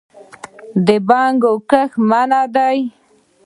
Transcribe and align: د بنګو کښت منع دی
د 0.85 0.89
بنګو 1.07 1.53
کښت 1.69 1.93
منع 2.09 2.41
دی 2.55 2.77